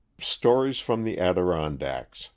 [0.15, 2.29] 120 STORIES FROM THE ADIRONDACKS.